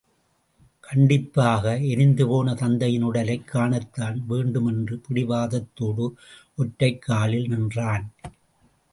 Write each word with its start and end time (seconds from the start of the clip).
கண்டிப்பாக 0.79 1.75
எரிந்துபோன 1.75 2.53
தத்தையின் 2.53 3.01
உடலைக் 3.01 3.51
காணத்தான் 3.53 4.17
வேண்டுமென்று 4.27 5.01
பிடிவாதத்தோடு 5.09 6.11
ஒற்றைக் 6.55 7.01
காலில் 7.01 7.47
நின்றான். 7.47 8.11